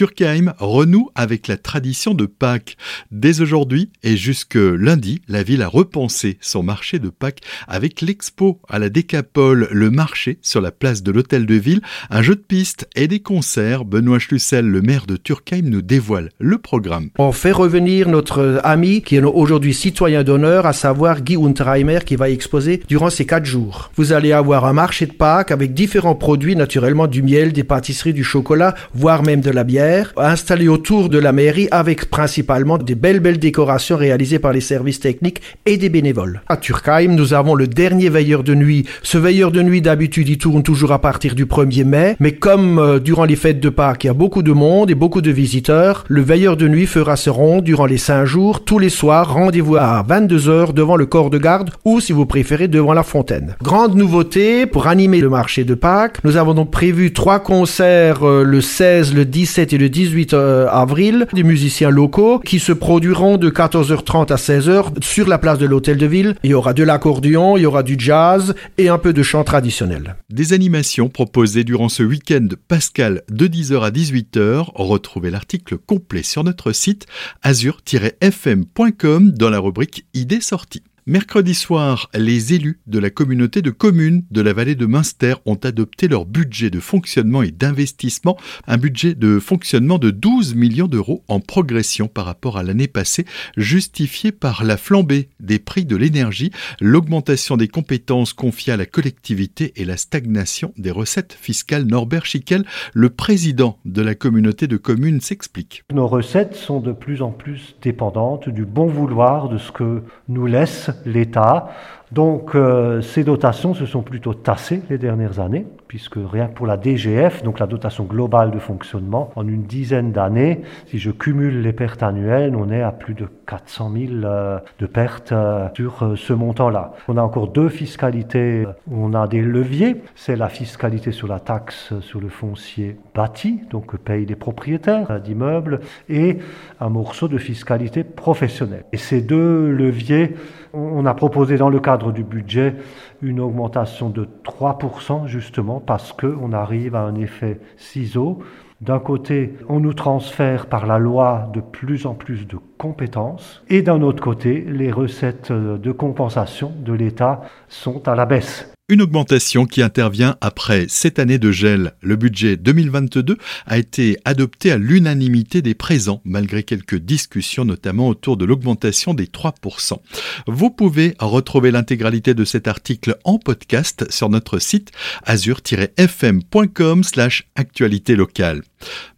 Turkheim 0.00 0.54
renoue 0.58 1.10
avec 1.14 1.46
la 1.46 1.58
tradition 1.58 2.14
de 2.14 2.24
Pâques. 2.24 2.78
Dès 3.10 3.42
aujourd'hui 3.42 3.90
et 4.02 4.16
jusque 4.16 4.54
lundi, 4.54 5.20
la 5.28 5.42
ville 5.42 5.60
a 5.60 5.68
repensé 5.68 6.38
son 6.40 6.62
marché 6.62 6.98
de 6.98 7.10
Pâques 7.10 7.42
avec 7.68 8.00
l'expo 8.00 8.62
à 8.66 8.78
la 8.78 8.88
Décapole, 8.88 9.68
le 9.70 9.90
marché 9.90 10.38
sur 10.40 10.62
la 10.62 10.70
place 10.70 11.02
de 11.02 11.12
l'hôtel 11.12 11.44
de 11.44 11.54
ville, 11.54 11.82
un 12.08 12.22
jeu 12.22 12.34
de 12.34 12.40
piste 12.40 12.88
et 12.96 13.08
des 13.08 13.20
concerts. 13.20 13.84
Benoît 13.84 14.18
Schlussel, 14.18 14.64
le 14.64 14.80
maire 14.80 15.04
de 15.04 15.18
Turkheim, 15.18 15.64
nous 15.64 15.82
dévoile 15.82 16.30
le 16.38 16.56
programme. 16.56 17.10
On 17.18 17.32
fait 17.32 17.52
revenir 17.52 18.08
notre 18.08 18.58
ami 18.64 19.02
qui 19.02 19.16
est 19.16 19.22
aujourd'hui 19.22 19.74
citoyen 19.74 20.24
d'honneur, 20.24 20.64
à 20.64 20.72
savoir 20.72 21.20
Guy 21.20 21.36
Unterheimer, 21.36 21.98
qui 22.06 22.16
va 22.16 22.30
exposer 22.30 22.80
durant 22.88 23.10
ces 23.10 23.26
quatre 23.26 23.44
jours. 23.44 23.90
Vous 23.96 24.14
allez 24.14 24.32
avoir 24.32 24.64
un 24.64 24.72
marché 24.72 25.04
de 25.04 25.12
Pâques 25.12 25.50
avec 25.50 25.74
différents 25.74 26.14
produits, 26.14 26.56
naturellement 26.56 27.06
du 27.06 27.22
miel, 27.22 27.52
des 27.52 27.64
pâtisseries, 27.64 28.14
du 28.14 28.24
chocolat, 28.24 28.74
voire 28.94 29.22
même 29.22 29.42
de 29.42 29.50
la 29.50 29.62
bière 29.62 29.89
installé 30.16 30.68
autour 30.68 31.08
de 31.08 31.18
la 31.18 31.32
mairie 31.32 31.68
avec 31.70 32.10
principalement 32.10 32.78
des 32.78 32.94
belles 32.94 33.20
belles 33.20 33.38
décorations 33.38 33.96
réalisées 33.96 34.38
par 34.38 34.52
les 34.52 34.60
services 34.60 35.00
techniques 35.00 35.42
et 35.66 35.76
des 35.76 35.88
bénévoles. 35.88 36.42
À 36.48 36.56
Turkheim, 36.56 37.14
nous 37.14 37.34
avons 37.34 37.54
le 37.54 37.66
dernier 37.66 38.08
veilleur 38.08 38.42
de 38.42 38.54
nuit. 38.54 38.86
Ce 39.02 39.18
veilleur 39.18 39.50
de 39.50 39.62
nuit 39.62 39.82
d'habitude 39.82 40.28
il 40.28 40.38
tourne 40.38 40.62
toujours 40.62 40.92
à 40.92 41.00
partir 41.00 41.34
du 41.34 41.46
1er 41.46 41.84
mai, 41.84 42.16
mais 42.20 42.32
comme 42.32 42.78
euh, 42.78 42.98
durant 42.98 43.24
les 43.24 43.36
fêtes 43.36 43.60
de 43.60 43.68
Pâques, 43.68 44.04
il 44.04 44.08
y 44.08 44.10
a 44.10 44.14
beaucoup 44.14 44.42
de 44.42 44.52
monde 44.52 44.90
et 44.90 44.94
beaucoup 44.94 45.20
de 45.20 45.30
visiteurs, 45.30 46.04
le 46.08 46.22
veilleur 46.22 46.56
de 46.56 46.68
nuit 46.68 46.86
fera 46.86 47.16
ce 47.16 47.30
rond 47.30 47.60
durant 47.60 47.86
les 47.86 47.98
5 47.98 48.24
jours, 48.24 48.64
tous 48.64 48.78
les 48.78 48.88
soirs, 48.88 49.32
rendez-vous 49.32 49.76
à 49.76 50.04
22h 50.08 50.72
devant 50.72 50.96
le 50.96 51.06
corps 51.06 51.30
de 51.30 51.38
garde 51.38 51.70
ou 51.84 52.00
si 52.00 52.12
vous 52.12 52.26
préférez 52.26 52.68
devant 52.68 52.94
la 52.94 53.02
fontaine. 53.02 53.56
Grande 53.62 53.94
nouveauté 53.96 54.66
pour 54.66 54.86
animer 54.86 55.20
le 55.20 55.28
marché 55.28 55.64
de 55.64 55.74
Pâques, 55.74 56.18
nous 56.24 56.36
avons 56.36 56.54
donc 56.54 56.70
prévu 56.70 57.12
trois 57.12 57.40
concerts 57.40 58.26
euh, 58.26 58.44
le 58.44 58.60
16, 58.60 59.14
le 59.14 59.24
17 59.24 59.72
et 59.72 59.78
le 59.80 59.88
18 59.88 60.34
euh, 60.34 60.68
avril, 60.68 61.26
des 61.32 61.42
musiciens 61.42 61.90
locaux 61.90 62.38
qui 62.38 62.60
se 62.60 62.72
produiront 62.72 63.38
de 63.38 63.50
14h30 63.50 64.32
à 64.32 64.36
16h 64.36 65.02
sur 65.02 65.26
la 65.26 65.38
place 65.38 65.58
de 65.58 65.66
l'hôtel 65.66 65.96
de 65.96 66.06
ville. 66.06 66.36
Il 66.44 66.50
y 66.50 66.54
aura 66.54 66.74
de 66.74 66.82
l'accordéon, 66.84 67.56
il 67.56 67.62
y 67.62 67.66
aura 67.66 67.82
du 67.82 67.96
jazz 67.98 68.54
et 68.78 68.88
un 68.88 68.98
peu 68.98 69.12
de 69.12 69.22
chant 69.22 69.42
traditionnel. 69.42 70.16
Des 70.28 70.52
animations 70.52 71.08
proposées 71.08 71.64
durant 71.64 71.88
ce 71.88 72.02
week-end 72.02 72.48
pascal 72.68 73.22
de 73.30 73.46
10h 73.46 73.80
à 73.80 73.90
18h. 73.90 74.66
Retrouvez 74.74 75.30
l'article 75.30 75.78
complet 75.78 76.22
sur 76.22 76.44
notre 76.44 76.72
site 76.72 77.06
azur-fm.com 77.42 79.30
dans 79.32 79.50
la 79.50 79.58
rubrique 79.58 80.04
Idées 80.12 80.42
sorties. 80.42 80.82
Mercredi 81.10 81.56
soir, 81.56 82.08
les 82.14 82.54
élus 82.54 82.78
de 82.86 83.00
la 83.00 83.10
communauté 83.10 83.62
de 83.62 83.70
communes 83.70 84.22
de 84.30 84.40
la 84.40 84.52
vallée 84.52 84.76
de 84.76 84.86
Münster 84.86 85.34
ont 85.44 85.56
adopté 85.56 86.06
leur 86.06 86.24
budget 86.24 86.70
de 86.70 86.78
fonctionnement 86.78 87.42
et 87.42 87.50
d'investissement, 87.50 88.38
un 88.68 88.76
budget 88.76 89.16
de 89.16 89.40
fonctionnement 89.40 89.98
de 89.98 90.12
12 90.12 90.54
millions 90.54 90.86
d'euros 90.86 91.24
en 91.26 91.40
progression 91.40 92.06
par 92.06 92.26
rapport 92.26 92.58
à 92.58 92.62
l'année 92.62 92.86
passée, 92.86 93.24
justifié 93.56 94.30
par 94.30 94.62
la 94.62 94.76
flambée 94.76 95.30
des 95.40 95.58
prix 95.58 95.84
de 95.84 95.96
l'énergie, 95.96 96.52
l'augmentation 96.80 97.56
des 97.56 97.66
compétences 97.66 98.32
confiées 98.32 98.74
à 98.74 98.76
la 98.76 98.86
collectivité 98.86 99.72
et 99.74 99.84
la 99.84 99.96
stagnation 99.96 100.72
des 100.78 100.92
recettes 100.92 101.32
fiscales. 101.32 101.86
Norbert 101.86 102.24
Schickel, 102.24 102.64
le 102.94 103.10
président 103.10 103.78
de 103.84 104.02
la 104.02 104.14
communauté 104.14 104.68
de 104.68 104.76
communes, 104.76 105.20
s'explique. 105.20 105.82
Nos 105.92 106.06
recettes 106.06 106.54
sont 106.54 106.78
de 106.78 106.92
plus 106.92 107.20
en 107.20 107.32
plus 107.32 107.74
dépendantes 107.82 108.48
du 108.48 108.64
bon 108.64 108.86
vouloir 108.86 109.48
de 109.48 109.58
ce 109.58 109.72
que 109.72 110.04
nous 110.28 110.46
laisse 110.46 110.88
l'État. 111.04 111.70
Donc 112.12 112.56
euh, 112.56 113.02
ces 113.02 113.22
dotations 113.22 113.72
se 113.72 113.86
sont 113.86 114.02
plutôt 114.02 114.34
tassées 114.34 114.82
les 114.90 114.98
dernières 114.98 115.38
années, 115.38 115.64
puisque 115.86 116.16
rien 116.16 116.48
que 116.48 116.54
pour 116.54 116.66
la 116.66 116.76
DGF, 116.76 117.44
donc 117.44 117.60
la 117.60 117.68
dotation 117.68 118.02
globale 118.02 118.50
de 118.50 118.58
fonctionnement, 118.58 119.30
en 119.36 119.46
une 119.46 119.62
dizaine 119.62 120.10
d'années, 120.10 120.62
si 120.86 120.98
je 120.98 121.12
cumule 121.12 121.62
les 121.62 121.72
pertes 121.72 122.02
annuelles, 122.02 122.56
on 122.56 122.70
est 122.70 122.82
à 122.82 122.90
plus 122.90 123.14
de 123.14 123.28
400 123.46 123.92
000 123.92 124.12
euh, 124.24 124.58
de 124.80 124.86
pertes 124.86 125.30
euh, 125.30 125.68
sur 125.76 126.14
ce 126.16 126.32
montant-là. 126.32 126.94
On 127.06 127.16
a 127.16 127.22
encore 127.22 127.46
deux 127.46 127.68
fiscalités 127.68 128.66
où 128.90 129.04
on 129.04 129.14
a 129.14 129.28
des 129.28 129.42
leviers. 129.42 130.02
C'est 130.16 130.36
la 130.36 130.48
fiscalité 130.48 131.12
sur 131.12 131.28
la 131.28 131.38
taxe 131.38 131.94
sur 132.00 132.20
le 132.20 132.28
foncier 132.28 132.96
bâti, 133.14 133.60
donc 133.70 133.86
que 133.86 133.96
payent 133.96 134.26
les 134.26 134.36
propriétaires 134.36 135.20
d'immeubles, 135.20 135.78
et 136.08 136.38
un 136.80 136.88
morceau 136.88 137.28
de 137.28 137.38
fiscalité 137.38 138.02
professionnelle. 138.02 138.84
Et 138.92 138.96
ces 138.96 139.20
deux 139.20 139.70
leviers, 139.70 140.34
on 140.72 141.06
a 141.06 141.14
proposé 141.14 141.56
dans 141.56 141.68
le 141.68 141.80
cadre 141.80 141.99
du 142.10 142.24
budget 142.24 142.74
une 143.22 143.40
augmentation 143.40 144.08
de 144.08 144.26
3% 144.44 145.26
justement 145.26 145.80
parce 145.80 146.12
qu'on 146.12 146.52
arrive 146.52 146.94
à 146.94 147.02
un 147.02 147.14
effet 147.14 147.60
ciseau. 147.76 148.38
D'un 148.80 148.98
côté, 148.98 149.54
on 149.68 149.78
nous 149.78 149.92
transfère 149.92 150.66
par 150.66 150.86
la 150.86 150.98
loi 150.98 151.50
de 151.52 151.60
plus 151.60 152.06
en 152.06 152.14
plus 152.14 152.46
de 152.46 152.56
compétences 152.78 153.62
et 153.68 153.82
d'un 153.82 154.00
autre 154.00 154.22
côté, 154.22 154.64
les 154.66 154.90
recettes 154.90 155.52
de 155.52 155.92
compensation 155.92 156.72
de 156.78 156.94
l'État 156.94 157.42
sont 157.68 158.08
à 158.08 158.14
la 158.14 158.24
baisse. 158.24 158.69
Une 158.90 159.02
augmentation 159.02 159.66
qui 159.66 159.82
intervient 159.82 160.36
après 160.40 160.86
sept 160.88 161.20
années 161.20 161.38
de 161.38 161.52
gel. 161.52 161.94
Le 162.02 162.16
budget 162.16 162.56
2022 162.56 163.36
a 163.64 163.78
été 163.78 164.18
adopté 164.24 164.72
à 164.72 164.78
l'unanimité 164.78 165.62
des 165.62 165.74
présents, 165.74 166.20
malgré 166.24 166.64
quelques 166.64 166.96
discussions, 166.96 167.64
notamment 167.64 168.08
autour 168.08 168.36
de 168.36 168.44
l'augmentation 168.44 169.14
des 169.14 169.26
3%. 169.26 170.00
Vous 170.48 170.70
pouvez 170.70 171.14
retrouver 171.20 171.70
l'intégralité 171.70 172.34
de 172.34 172.44
cet 172.44 172.66
article 172.66 173.16
en 173.22 173.38
podcast 173.38 174.10
sur 174.10 174.28
notre 174.28 174.58
site 174.58 174.90
azur-fm.com 175.24 177.04
slash 177.04 177.48
actualité 177.54 178.16
locale. 178.16 178.62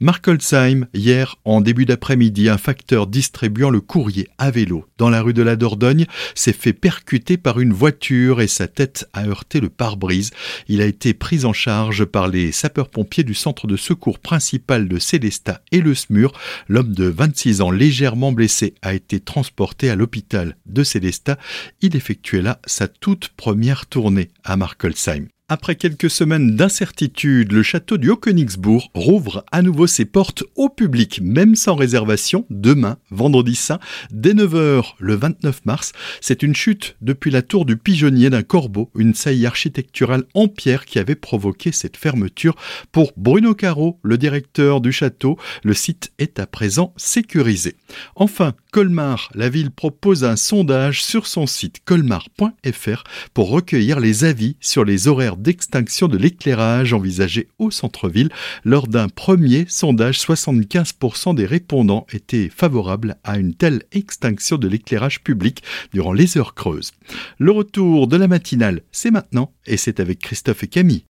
Mark 0.00 0.28
Holzheim, 0.28 0.86
hier, 0.92 1.36
en 1.46 1.62
début 1.62 1.86
d'après-midi, 1.86 2.50
un 2.50 2.58
facteur 2.58 3.06
distribuant 3.06 3.70
le 3.70 3.80
courrier 3.80 4.28
à 4.36 4.50
vélo 4.50 4.84
dans 4.98 5.08
la 5.08 5.22
rue 5.22 5.32
de 5.32 5.42
la 5.42 5.56
Dordogne 5.56 6.06
s'est 6.34 6.52
fait 6.52 6.74
percuter 6.74 7.38
par 7.38 7.58
une 7.58 7.72
voiture 7.72 8.42
et 8.42 8.48
sa 8.48 8.68
tête 8.68 9.08
a 9.14 9.24
heurté 9.24 9.61
le 9.62 9.70
pare-brise. 9.70 10.30
Il 10.68 10.82
a 10.82 10.86
été 10.86 11.14
pris 11.14 11.46
en 11.46 11.54
charge 11.54 12.04
par 12.04 12.28
les 12.28 12.52
sapeurs-pompiers 12.52 13.24
du 13.24 13.34
centre 13.34 13.66
de 13.66 13.76
secours 13.76 14.18
principal 14.18 14.88
de 14.88 14.98
Célestat 14.98 15.62
et 15.72 15.80
le 15.80 15.94
SMUR. 15.94 16.32
L'homme 16.68 16.92
de 16.92 17.06
26 17.06 17.62
ans, 17.62 17.70
légèrement 17.70 18.32
blessé, 18.32 18.74
a 18.82 18.92
été 18.92 19.20
transporté 19.20 19.88
à 19.88 19.96
l'hôpital 19.96 20.56
de 20.66 20.84
Célestat. 20.84 21.38
Il 21.80 21.96
effectuait 21.96 22.42
là 22.42 22.60
sa 22.66 22.88
toute 22.88 23.28
première 23.28 23.86
tournée 23.86 24.28
à 24.44 24.56
Mark 24.56 24.84
Holzheim. 24.84 25.28
Après 25.52 25.74
quelques 25.74 26.08
semaines 26.08 26.56
d'incertitude, 26.56 27.52
le 27.52 27.62
château 27.62 27.98
du 27.98 28.08
Haut-Königsbourg 28.08 28.90
rouvre 28.94 29.44
à 29.52 29.60
nouveau 29.60 29.86
ses 29.86 30.06
portes 30.06 30.44
au 30.56 30.70
public, 30.70 31.20
même 31.22 31.56
sans 31.56 31.74
réservation, 31.74 32.46
demain, 32.48 32.96
vendredi 33.10 33.54
saint, 33.54 33.78
dès 34.10 34.32
9h 34.32 34.94
le 34.98 35.14
29 35.14 35.66
mars. 35.66 35.92
C'est 36.22 36.42
une 36.42 36.56
chute 36.56 36.96
depuis 37.02 37.30
la 37.30 37.42
tour 37.42 37.66
du 37.66 37.76
pigeonnier 37.76 38.30
d'un 38.30 38.42
corbeau, 38.42 38.90
une 38.96 39.12
saillie 39.12 39.44
architecturale 39.44 40.24
en 40.32 40.48
pierre 40.48 40.86
qui 40.86 40.98
avait 40.98 41.16
provoqué 41.16 41.70
cette 41.70 41.98
fermeture. 41.98 42.56
Pour 42.90 43.12
Bruno 43.18 43.54
Caro, 43.54 43.98
le 44.02 44.16
directeur 44.16 44.80
du 44.80 44.90
château, 44.90 45.36
le 45.64 45.74
site 45.74 46.12
est 46.18 46.38
à 46.38 46.46
présent 46.46 46.94
sécurisé. 46.96 47.76
Enfin, 48.16 48.54
Colmar, 48.70 49.28
la 49.34 49.50
ville 49.50 49.70
propose 49.70 50.24
un 50.24 50.36
sondage 50.36 51.04
sur 51.04 51.26
son 51.26 51.46
site 51.46 51.80
colmar.fr 51.84 53.04
pour 53.34 53.50
recueillir 53.50 54.00
les 54.00 54.24
avis 54.24 54.56
sur 54.60 54.86
les 54.86 55.08
horaires 55.08 55.36
d'extinction 55.42 56.08
de 56.08 56.16
l'éclairage 56.16 56.92
envisagé 56.92 57.48
au 57.58 57.70
centre-ville. 57.70 58.30
Lors 58.64 58.86
d'un 58.86 59.08
premier 59.08 59.66
sondage, 59.68 60.18
75% 60.18 61.34
des 61.34 61.46
répondants 61.46 62.06
étaient 62.12 62.48
favorables 62.48 63.16
à 63.24 63.38
une 63.38 63.54
telle 63.54 63.82
extinction 63.92 64.56
de 64.56 64.68
l'éclairage 64.68 65.22
public 65.22 65.62
durant 65.92 66.12
les 66.12 66.38
heures 66.38 66.54
creuses. 66.54 66.92
Le 67.38 67.50
retour 67.50 68.06
de 68.06 68.16
la 68.16 68.28
matinale, 68.28 68.82
c'est 68.92 69.10
maintenant 69.10 69.52
et 69.66 69.76
c'est 69.76 70.00
avec 70.00 70.18
Christophe 70.20 70.64
et 70.64 70.68
Camille. 70.68 71.00